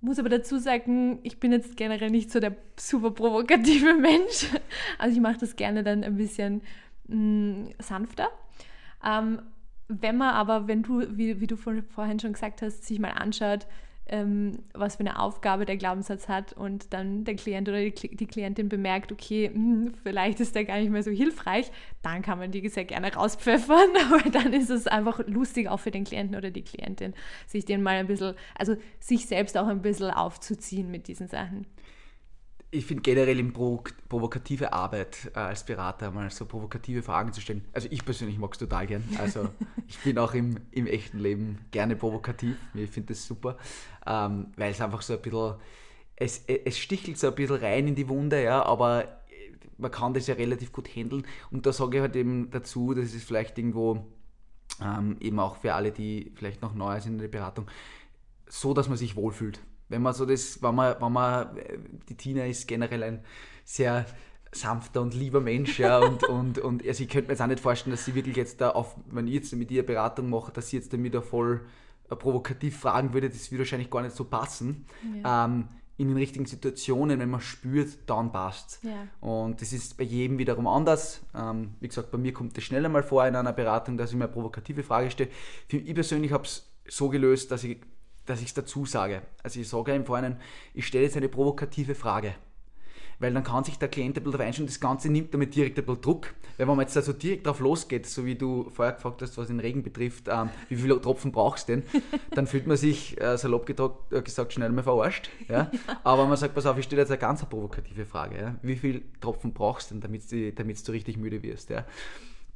[0.00, 4.46] muss aber dazu sagen, ich bin jetzt generell nicht so der super provokative Mensch.
[4.98, 6.62] Also ich mache das gerne dann ein bisschen
[7.08, 8.28] mh, sanfter.
[9.04, 9.42] Ähm,
[9.90, 13.10] wenn man aber, wenn du, wie, wie du vor, vorhin schon gesagt hast, sich mal
[13.10, 13.66] anschaut,
[14.10, 18.26] ähm, was für eine Aufgabe der Glaubenssatz hat und dann der Klient oder die, die
[18.26, 21.70] Klientin bemerkt, okay, mh, vielleicht ist der gar nicht mehr so hilfreich,
[22.02, 25.92] dann kann man die sehr gerne rauspfeffern, aber dann ist es einfach lustig auch für
[25.92, 27.14] den Klienten oder die Klientin,
[27.46, 31.66] sich den mal ein bisschen, also sich selbst auch ein bisschen aufzuziehen mit diesen Sachen.
[32.72, 37.40] Ich finde generell in Provo provokative Arbeit äh, als Berater mal so provokative Fragen zu
[37.40, 37.64] stellen.
[37.72, 39.04] Also ich persönlich mag es total gern.
[39.18, 39.48] Also
[39.88, 42.56] ich bin auch im, im echten Leben gerne provokativ.
[42.74, 43.56] Ich finde das super,
[44.06, 45.54] ähm, weil es einfach so ein bisschen,
[46.16, 49.08] es, es stichelt so ein bisschen rein in die Wunde, ja, aber äh,
[49.78, 51.26] man kann das ja relativ gut handeln.
[51.50, 54.06] Und da sage ich halt eben dazu, das ist vielleicht irgendwo
[54.80, 57.66] ähm, eben auch für alle, die vielleicht noch neu sind in der Beratung,
[58.46, 59.60] so, dass man sich wohlfühlt.
[59.90, 63.20] Wenn man so das, wenn man, wenn man, äh, die Tina ist generell ein
[63.64, 64.06] sehr
[64.52, 67.60] sanfter und lieber Mensch, ja, und, und, und also ich könnte mir jetzt auch nicht
[67.60, 70.68] vorstellen, dass sie wirklich jetzt da auf, wenn ich jetzt mit ihr Beratung mache, dass
[70.70, 71.60] sie jetzt dann wieder voll
[72.08, 74.86] äh, provokativ fragen würde, das würde wahrscheinlich gar nicht so passen.
[75.24, 75.68] Ähm,
[76.00, 79.06] in den richtigen Situationen, wenn man spürt, dann passt Ja.
[79.20, 81.20] Und das ist bei jedem wiederum anders.
[81.34, 84.16] Ähm, wie gesagt, bei mir kommt das schneller mal vor in einer Beratung, dass ich
[84.16, 85.28] mir eine provokative Frage stelle.
[85.68, 87.82] Für ich persönlich habe es so gelöst, dass ich
[88.30, 89.22] dass ich es dazu sage.
[89.42, 90.38] Also ich sage im Vorhinein,
[90.72, 92.34] ich stelle jetzt eine provokative Frage.
[93.18, 95.78] Weil dann kann sich der Klient ein bisschen darauf einstellen, das Ganze nimmt damit direkt
[95.78, 96.34] ein bisschen Druck.
[96.56, 99.48] Weil wenn man jetzt also direkt drauf losgeht, so wie du vorher gefragt hast, was
[99.48, 101.82] den Regen betrifft, ähm, wie viele Tropfen brauchst du denn,
[102.30, 105.28] dann fühlt man sich äh, salopp gedruckt, äh, gesagt schnell mal verarscht.
[105.48, 105.70] Ja?
[106.04, 108.38] Aber man sagt, pass auf, ich stelle jetzt eine ganz provokative Frage.
[108.38, 108.54] Ja?
[108.62, 111.70] Wie viele Tropfen brauchst du denn, damit du, damit du richtig müde wirst?
[111.70, 111.84] Ja?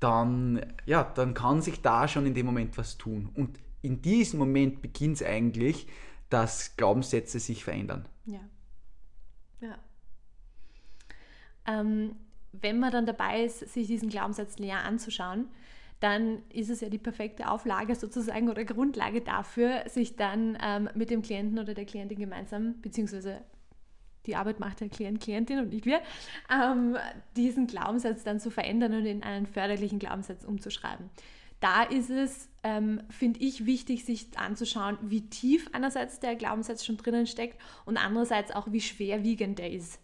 [0.01, 3.31] Dann, ja, dann kann sich da schon in dem Moment was tun.
[3.35, 5.87] Und in diesem Moment beginnt es eigentlich,
[6.31, 8.09] dass Glaubenssätze sich verändern.
[8.25, 8.41] Ja.
[9.61, 9.79] Ja.
[11.67, 12.17] Ähm,
[12.53, 15.49] wenn man dann dabei ist, sich diesen Glaubenssatz näher anzuschauen,
[16.01, 21.11] dann ist es ja die perfekte Auflage sozusagen oder Grundlage dafür, sich dann ähm, mit
[21.11, 23.43] dem Klienten oder der Klientin gemeinsam, beziehungsweise
[24.27, 26.01] die Arbeit macht der Klient, Klientin und nicht wir,
[26.51, 26.97] ähm,
[27.37, 31.11] diesen Glaubenssatz dann zu verändern und in einen förderlichen Glaubenssatz umzuschreiben.
[31.65, 36.99] Da ist es, ähm, finde ich, wichtig, sich anzuschauen, wie tief einerseits der Glaubenssatz schon
[36.99, 39.99] drinnen steckt und andererseits auch, wie schwerwiegend der ist.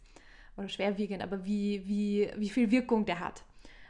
[0.57, 3.43] Oder schwerwiegend, aber wie, wie, wie viel Wirkung der hat.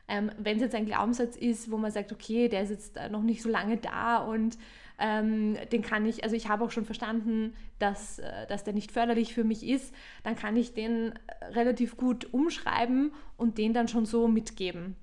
[0.08, 3.08] Ähm, Wenn es jetzt ein Glaubenssatz ist, wo man sagt, okay, der ist jetzt äh,
[3.08, 4.58] noch nicht so lange da und
[4.98, 8.90] ähm, den kann ich, also ich habe auch schon verstanden, dass, äh, dass der nicht
[8.90, 13.86] förderlich für mich ist, dann kann ich den äh, relativ gut umschreiben und den dann
[13.86, 14.96] schon so mitgeben.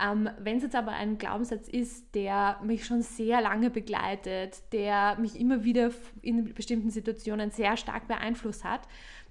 [0.00, 5.16] Ähm, Wenn es jetzt aber ein Glaubenssatz ist, der mich schon sehr lange begleitet, der
[5.18, 5.90] mich immer wieder
[6.22, 8.88] in bestimmten Situationen sehr stark beeinflusst hat,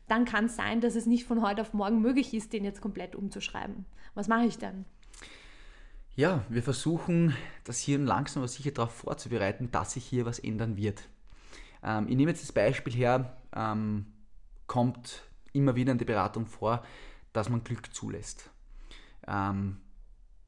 [0.07, 2.81] dann kann es sein, dass es nicht von heute auf morgen möglich ist, den jetzt
[2.81, 3.85] komplett umzuschreiben.
[4.13, 4.85] Was mache ich dann?
[6.15, 10.75] Ja, wir versuchen, das Hirn langsam aber sicher darauf vorzubereiten, dass sich hier was ändern
[10.75, 11.07] wird.
[11.83, 14.05] Ähm, ich nehme jetzt das Beispiel her, ähm,
[14.67, 16.83] kommt immer wieder in der Beratung vor,
[17.33, 18.49] dass man Glück zulässt.
[19.27, 19.77] Ähm,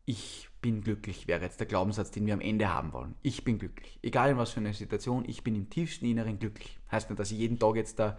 [0.06, 3.16] ich bin glücklich wäre jetzt der Glaubenssatz, den wir am Ende haben wollen.
[3.22, 4.00] Ich bin glücklich.
[4.02, 6.80] Egal in was für einer Situation, ich bin im tiefsten Inneren glücklich.
[6.92, 8.18] Heißt nicht, dass ich jeden Tag jetzt da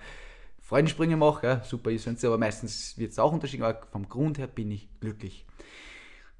[0.61, 4.39] Freudensprünge mache, ja, super ist es, aber meistens wird es auch unterschiedlich, aber vom Grund
[4.39, 5.45] her bin ich glücklich.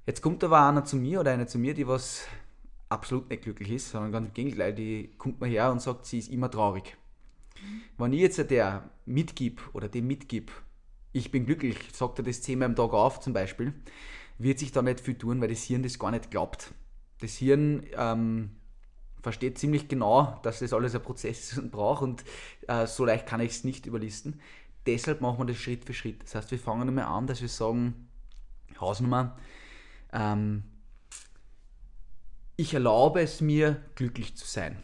[0.07, 2.27] Jetzt kommt aber einer zu mir oder eine zu mir, die was
[2.89, 6.19] absolut nicht glücklich ist, sondern ganz im Gegenteil, die kommt mir her und sagt, sie
[6.19, 6.97] ist immer traurig.
[7.99, 10.53] Wenn ich jetzt der mitgib oder dem mitgib,
[11.13, 13.75] ich bin glücklich, sagt er das zehnmal am Tag auf zum Beispiel,
[14.39, 16.73] wird sich da nicht viel tun, weil das Hirn das gar nicht glaubt.
[17.21, 18.51] Das Hirn ähm,
[19.23, 22.25] versteht ziemlich genau, dass das alles ein Prozess ist und braucht und
[22.69, 24.41] äh, so leicht kann ich es nicht überlisten.
[24.87, 26.23] Deshalb machen wir das Schritt für Schritt.
[26.23, 28.09] Das heißt, wir fangen einmal an, dass wir sagen,
[28.79, 29.37] Hausnummer,
[30.13, 30.65] ähm,
[32.57, 34.77] ich erlaube es mir, glücklich zu sein.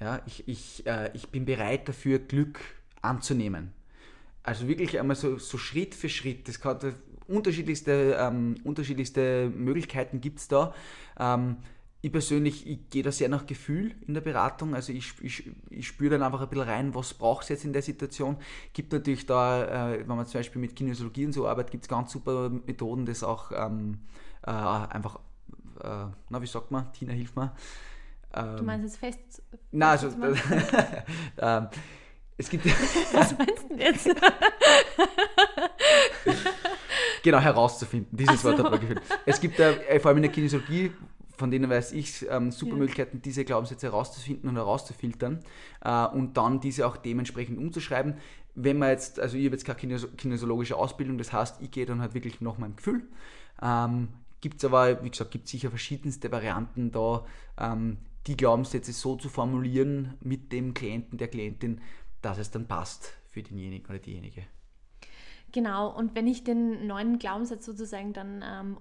[0.00, 2.60] Ja, ich, ich, äh, ich bin bereit dafür, Glück
[3.00, 3.72] anzunehmen.
[4.42, 6.48] Also wirklich einmal so, so Schritt für Schritt.
[6.48, 6.78] Das kann,
[7.28, 10.74] unterschiedlichste, ähm, unterschiedlichste Möglichkeiten gibt es da.
[11.18, 11.58] Ähm,
[12.04, 14.74] ich persönlich, ich gehe da sehr nach Gefühl in der Beratung.
[14.74, 17.72] Also ich, ich, ich spüre dann einfach ein bisschen rein, was braucht es jetzt in
[17.72, 18.36] der Situation.
[18.72, 21.88] Gibt natürlich da, äh, wenn man zum Beispiel mit Kinesiologie und so arbeitet, gibt es
[21.88, 24.00] ganz super Methoden, das auch ähm,
[24.44, 25.20] äh, einfach,
[25.80, 27.54] äh, na wie sagt man, Tina, hilf mir.
[28.34, 29.42] Ähm, du meinst jetzt fest?
[29.70, 30.08] Nein, also,
[31.38, 31.68] ähm,
[32.42, 32.66] es gibt.
[33.12, 34.06] Was meinst du jetzt?
[37.22, 38.16] genau, herauszufinden.
[38.16, 38.48] Dieses so.
[38.48, 39.02] Wort hat man gefühlt.
[39.26, 40.92] Es gibt äh, vor allem in der Kinesiologie,
[41.36, 42.78] von denen weiß ich, ähm, super ja.
[42.78, 45.40] Möglichkeiten, diese Glaubenssätze herauszufinden und herauszufiltern
[45.84, 48.14] äh, und dann diese auch dementsprechend umzuschreiben.
[48.54, 52.00] Wenn man jetzt, also ich habe jetzt keine kinesiologische Ausbildung, das heißt, ich gehe dann
[52.00, 53.02] halt wirklich nach meinem Gefühl.
[53.62, 54.08] Ähm,
[54.40, 57.24] gibt es aber, wie gesagt, gibt sicher verschiedenste Varianten da,
[57.58, 61.80] ähm, die Glaubenssätze so zu formulieren mit dem Klienten, der Klientin,
[62.22, 64.44] dass es dann passt für denjenigen oder diejenige.
[65.52, 68.78] Genau, und wenn ich den neuen Glaubenssatz sozusagen dann ähm,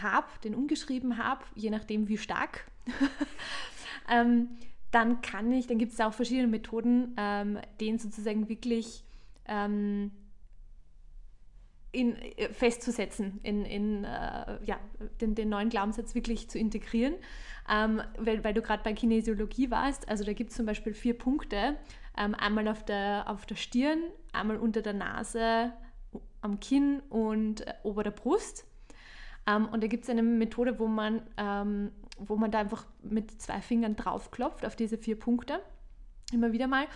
[0.00, 2.70] habe, den umgeschrieben habe, je nachdem wie stark,
[4.10, 4.50] ähm,
[4.92, 9.02] dann kann ich, dann gibt es auch verschiedene Methoden, ähm, den sozusagen wirklich
[9.46, 10.12] ähm,
[11.90, 14.78] in, äh, festzusetzen, in, in äh, ja,
[15.20, 17.14] den, den, neuen Glaubenssatz wirklich zu integrieren.
[17.68, 21.16] Ähm, weil, weil, du gerade bei Kinesiologie warst, also da gibt es zum Beispiel vier
[21.16, 21.76] Punkte,
[22.16, 23.98] ähm, einmal auf der, auf der Stirn,
[24.32, 25.72] einmal unter der Nase,
[26.40, 28.66] am Kinn und äh, ober der Brust.
[29.46, 33.42] Ähm, und da gibt es eine Methode, wo man, ähm, wo man da einfach mit
[33.42, 35.60] zwei Fingern draufklopft auf diese vier Punkte,
[36.32, 36.86] immer wieder mal,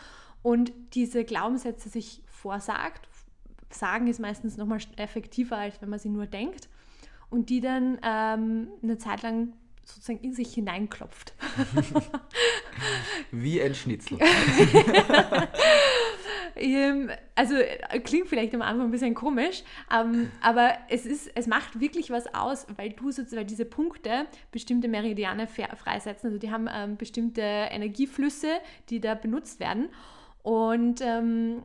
[0.42, 3.09] und diese Glaubenssätze sich vorsagt,
[3.70, 6.68] sagen ist meistens nochmal effektiver, als wenn man sie nur denkt.
[7.31, 9.52] Und die dann ähm, eine Zeit lang
[9.88, 11.35] sozusagen in sich hineinklopft.
[13.31, 14.18] Wie ein Schnitzel.
[16.61, 19.62] Ähm, also äh, klingt vielleicht am Anfang ein bisschen komisch,
[19.94, 24.88] ähm, aber es, ist, es macht wirklich was aus, weil du sozusagen diese Punkte bestimmte
[24.88, 26.29] Meridiane freisetzen.
[26.29, 28.48] Also die haben ähm, bestimmte Energieflüsse,
[28.90, 29.88] die da benutzt werden.
[30.42, 31.62] Und ähm,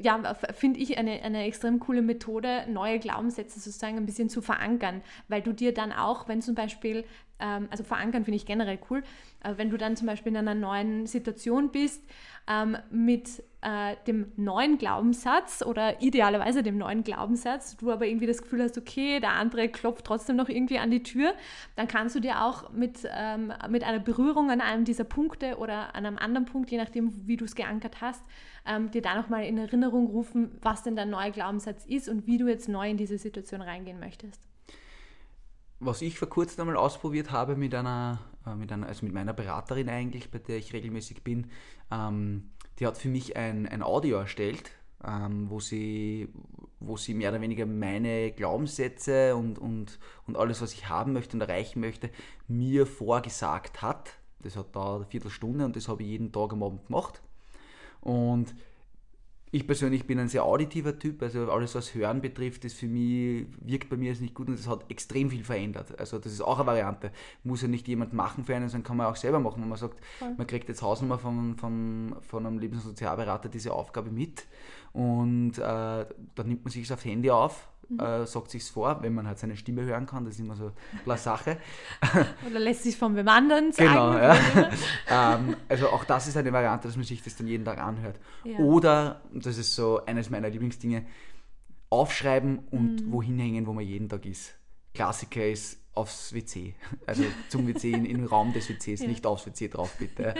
[0.00, 5.02] ja, finde ich eine, eine extrem coole Methode, neue Glaubenssätze sozusagen ein bisschen zu verankern,
[5.28, 7.04] weil du dir dann auch, wenn zum Beispiel,
[7.40, 9.02] ähm, also verankern finde ich generell cool,
[9.42, 12.02] äh, wenn du dann zum Beispiel in einer neuen Situation bist,
[12.48, 18.42] ähm, mit äh, dem neuen Glaubenssatz oder idealerweise dem neuen Glaubenssatz, du aber irgendwie das
[18.42, 21.34] Gefühl hast, okay, der andere klopft trotzdem noch irgendwie an die Tür,
[21.76, 25.94] dann kannst du dir auch mit, ähm, mit einer Berührung an einem dieser Punkte oder
[25.94, 28.24] an einem anderen Punkt, je nachdem, wie du es geankert hast,
[28.66, 32.38] ähm, dir da nochmal in Erinnerung rufen, was denn dein neuer Glaubenssatz ist und wie
[32.38, 34.49] du jetzt neu in diese Situation reingehen möchtest.
[35.82, 39.32] Was ich vor kurzem einmal ausprobiert habe mit einer, äh, mit einer, also mit meiner
[39.32, 41.46] Beraterin eigentlich, bei der ich regelmäßig bin,
[41.90, 46.28] ähm, die hat für mich ein, ein Audio erstellt, ähm, wo, sie,
[46.80, 51.36] wo sie mehr oder weniger meine Glaubenssätze und, und, und alles, was ich haben möchte
[51.36, 52.10] und erreichen möchte,
[52.46, 54.12] mir vorgesagt hat.
[54.42, 57.22] Das hat da eine Viertelstunde und das habe ich jeden Tag am Abend gemacht.
[58.02, 58.54] Und
[59.52, 63.46] ich persönlich bin ein sehr auditiver Typ, also alles was Hören betrifft, das für mich
[63.60, 65.98] wirkt bei mir jetzt nicht gut und das hat extrem viel verändert.
[65.98, 67.10] Also das ist auch eine Variante.
[67.42, 69.78] Muss ja nicht jemand machen für einen, sondern kann man auch selber machen, wenn man
[69.78, 70.34] sagt, Voll.
[70.36, 74.46] man kriegt jetzt Hausnummer von, von, von einem Lebens- und Sozialberater diese Aufgabe mit
[74.92, 78.00] und äh, dann nimmt man sich es aufs Handy auf mhm.
[78.00, 80.72] äh, sagt sich vor, wenn man halt seine Stimme hören kann, das ist immer so
[81.04, 81.58] eine Sache.
[82.48, 83.88] Oder lässt sich von wem anderen sagen.
[83.88, 84.36] Genau, ja.
[85.36, 88.18] ähm, also auch das ist eine Variante, dass man sich das dann jeden Tag anhört.
[88.44, 88.58] Ja.
[88.58, 91.04] Oder, das ist so eines meiner Lieblingsdinge,
[91.90, 93.12] aufschreiben und mhm.
[93.12, 94.54] wohin hängen, wo man jeden Tag ist.
[94.94, 96.74] Klassiker ist aufs WC.
[97.06, 99.08] Also zum WC, in, den Raum des WCs, ja.
[99.08, 100.34] nicht aufs WC drauf, bitte.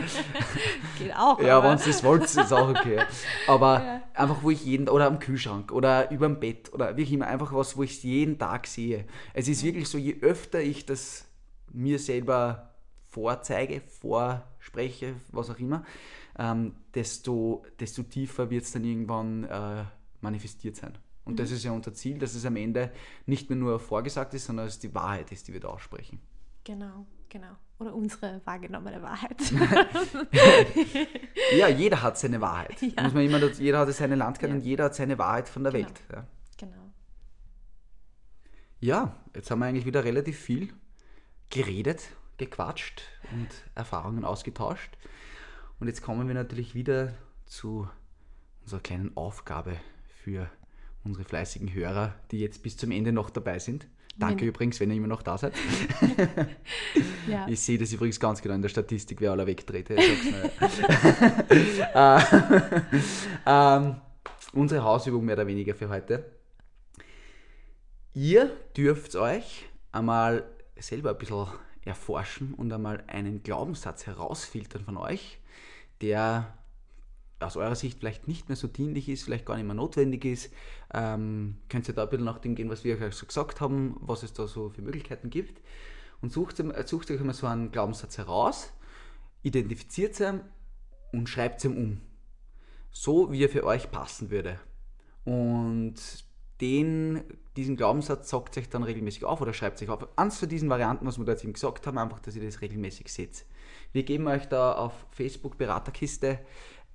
[0.98, 1.40] Geht auch.
[1.40, 3.02] Ja, wenn ihr das wollt, ist auch okay.
[3.46, 4.02] Aber ja.
[4.14, 7.52] einfach, wo ich jeden, oder am Kühlschrank oder über dem Bett oder wirklich immer einfach
[7.52, 9.06] was, wo ich es jeden Tag sehe.
[9.34, 11.26] Es ist wirklich so, je öfter ich das
[11.72, 12.70] mir selber
[13.08, 15.84] vorzeige, vorspreche, was auch immer,
[16.38, 19.84] ähm, desto, desto tiefer wird es dann irgendwann äh,
[20.20, 20.96] manifestiert sein.
[21.30, 21.56] Und das mhm.
[21.56, 22.90] ist ja unser Ziel, dass es am Ende
[23.26, 26.20] nicht mehr nur vorgesagt ist, sondern dass es die Wahrheit ist, die wir da aussprechen.
[26.64, 27.56] Genau, genau.
[27.78, 29.40] Oder unsere wahrgenommene Wahrheit.
[31.56, 32.80] ja, jeder hat seine Wahrheit.
[32.82, 33.04] Ja.
[33.04, 34.54] Muss man immer, jeder hat seine Landkarte ja.
[34.54, 35.86] und jeder hat seine Wahrheit von der genau.
[35.86, 36.00] Welt.
[36.12, 36.26] Ja.
[36.58, 36.92] Genau.
[38.80, 40.74] Ja, jetzt haben wir eigentlich wieder relativ viel
[41.48, 44.98] geredet, gequatscht und Erfahrungen ausgetauscht.
[45.78, 47.14] Und jetzt kommen wir natürlich wieder
[47.46, 47.88] zu
[48.62, 49.76] unserer kleinen Aufgabe
[50.22, 50.50] für
[51.04, 53.86] unsere fleißigen Hörer, die jetzt bis zum Ende noch dabei sind.
[54.18, 55.54] Danke wenn übrigens, wenn ihr immer noch da seid.
[57.26, 57.46] ja.
[57.48, 59.96] Ich sehe das übrigens ganz genau in der Statistik, wer aller wegtrete.
[61.94, 62.20] äh,
[63.46, 63.96] ähm,
[64.52, 66.24] unsere Hausübung mehr oder weniger für heute.
[68.12, 70.44] Ihr dürft euch einmal
[70.78, 71.46] selber ein bisschen
[71.84, 75.38] erforschen und einmal einen Glaubenssatz herausfiltern von euch,
[76.02, 76.52] der
[77.40, 80.52] aus eurer Sicht vielleicht nicht mehr so dienlich ist, vielleicht gar nicht mehr notwendig ist.
[80.92, 83.96] Ähm, könnt ihr da ein bisschen nach dem gehen, was wir euch so gesagt haben,
[84.00, 85.60] was es da so für Möglichkeiten gibt.
[86.20, 88.72] Und sucht, sucht euch einmal so einen Glaubenssatz heraus,
[89.42, 90.42] identifiziert ihn
[91.12, 92.00] und schreibt ihn um.
[92.90, 94.58] So, wie er für euch passen würde.
[95.24, 95.94] Und
[96.60, 97.22] den,
[97.56, 100.06] diesen Glaubenssatz sagt euch dann regelmäßig auf oder schreibt sich auf.
[100.18, 102.60] Eins von diesen Varianten, was wir da jetzt eben gesagt haben, einfach, dass ihr das
[102.60, 103.46] regelmäßig seht.
[103.92, 106.38] Wir geben euch da auf Facebook Beraterkiste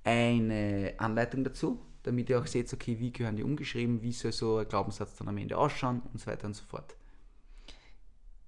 [0.06, 4.58] eine Anleitung dazu, damit ihr auch seht, okay, wie gehören die umgeschrieben, wie soll so
[4.58, 6.96] ein Glaubenssatz dann am Ende ausschauen und so weiter und so fort.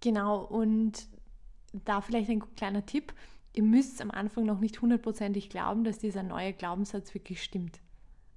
[0.01, 1.09] Genau, und
[1.73, 3.13] da vielleicht ein kleiner Tipp.
[3.55, 7.81] Ihr müsst am Anfang noch nicht hundertprozentig glauben, dass dieser neue Glaubenssatz wirklich stimmt.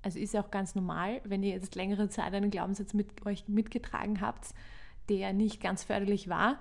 [0.02, 3.48] Also ist ja auch ganz normal, wenn ihr jetzt längere Zeit einen Glaubenssatz mit euch
[3.48, 4.56] mitgetragen habt,
[5.10, 6.60] der nicht ganz förderlich war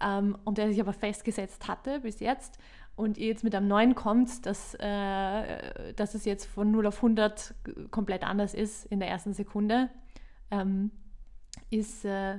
[0.00, 2.58] ähm, und der sich aber festgesetzt hatte bis jetzt
[2.96, 6.96] und ihr jetzt mit einem neuen kommt, dass, äh, dass es jetzt von 0 auf
[6.96, 7.54] 100
[7.90, 9.90] komplett anders ist in der ersten Sekunde,
[10.50, 10.90] ähm,
[11.70, 12.38] ist, äh,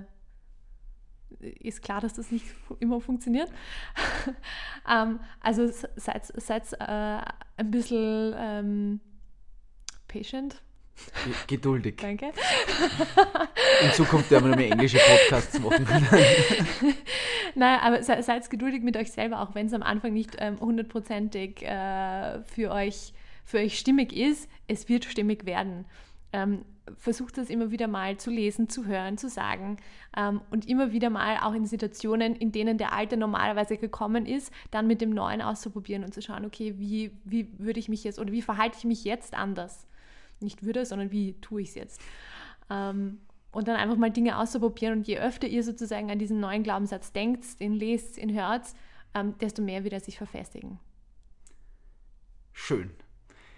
[1.39, 2.45] ist klar, dass das nicht
[2.79, 3.51] immer funktioniert.
[4.89, 7.21] ähm, also seid, seid äh,
[7.57, 8.99] ein bisschen ähm,
[10.07, 10.63] patient.
[11.47, 11.97] Geduldig.
[11.97, 12.31] Danke.
[13.83, 15.87] In Zukunft werden wir mehr englische Podcasts machen.
[17.55, 20.59] Nein, aber se seid geduldig mit euch selber, auch wenn es am Anfang nicht ähm,
[20.59, 23.13] hundertprozentig äh, für, euch,
[23.45, 24.49] für euch stimmig ist.
[24.67, 25.85] Es wird stimmig werden.
[26.33, 29.77] Ähm, versucht das immer wieder mal zu lesen, zu hören, zu sagen
[30.15, 34.53] ähm, und immer wieder mal auch in Situationen, in denen der Alte normalerweise gekommen ist,
[34.71, 38.19] dann mit dem Neuen auszuprobieren und zu schauen, okay, wie, wie würde ich mich jetzt
[38.19, 39.87] oder wie verhalte ich mich jetzt anders?
[40.39, 42.01] Nicht würde, sondern wie tue ich es jetzt?
[42.69, 43.19] Ähm,
[43.51, 44.99] und dann einfach mal Dinge auszuprobieren.
[44.99, 48.67] Und je öfter ihr sozusagen an diesen neuen Glaubenssatz denkt, den lest, ihn hört,
[49.13, 50.79] ähm, desto mehr wird er sich verfestigen.
[52.53, 52.91] Schön.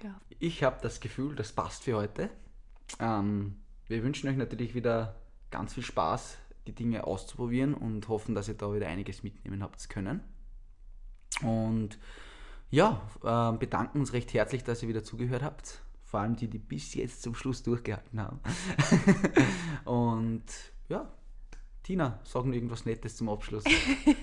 [0.03, 0.19] Ja.
[0.39, 2.29] Ich habe das Gefühl, das passt für heute.
[2.99, 5.15] Ähm, wir wünschen euch natürlich wieder
[5.51, 6.37] ganz viel Spaß,
[6.67, 10.21] die Dinge auszuprobieren und hoffen, dass ihr da wieder einiges mitnehmen habt können.
[11.41, 11.97] Und
[12.69, 16.57] ja, äh, bedanken uns recht herzlich, dass ihr wieder zugehört habt vor allem die, die
[16.57, 18.39] bis jetzt zum Schluss durchgehalten haben.
[19.85, 20.43] und
[20.89, 21.07] ja,
[21.83, 23.63] Tina, sagen irgendwas Nettes zum Abschluss.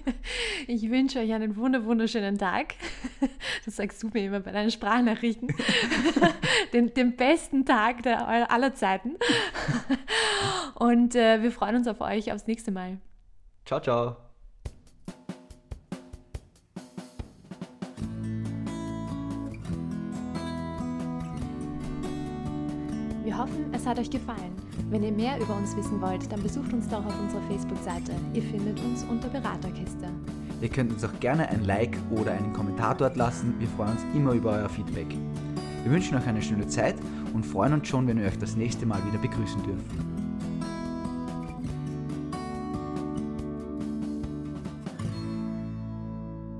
[0.67, 2.75] ich wünsche euch einen wunderschönen Tag.
[3.65, 5.49] Das sagst du mir immer bei deinen Sprachnachrichten.
[6.73, 9.17] den, den besten Tag der, aller Zeiten.
[10.77, 12.99] Und äh, wir freuen uns auf euch aufs nächste Mal.
[13.65, 14.26] Ciao, ciao.
[23.73, 24.53] Es hat euch gefallen.
[24.91, 28.13] Wenn ihr mehr über uns wissen wollt, dann besucht uns doch auf unserer Facebook-Seite.
[28.35, 30.09] Ihr findet uns unter Beraterkiste.
[30.61, 33.55] Ihr könnt uns auch gerne ein Like oder einen Kommentar dort lassen.
[33.59, 35.09] Wir freuen uns immer über euer Feedback.
[35.83, 36.97] Wir wünschen euch eine schöne Zeit
[37.35, 40.16] und freuen uns schon, wenn wir euch das nächste Mal wieder begrüßen dürfen.